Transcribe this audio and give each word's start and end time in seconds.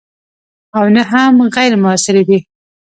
او 0.77 0.85
نه 0.95 1.03
هم 1.11 1.33
غیر 1.55 1.73
موثرې 1.83 2.23
دي. 2.29 2.39